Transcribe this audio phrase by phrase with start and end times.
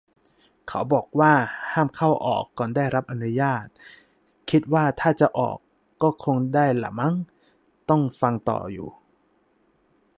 [0.67, 1.33] เขาบอกว่า
[1.71, 3.65] ห้ามเข้าออก ก่อนได้รับอนุญาต
[4.49, 5.57] คิดว่าถ้าจะออก
[6.01, 7.15] ก็คงได้ล่ะมั้ง
[7.89, 8.89] รอฟังต่ออยู่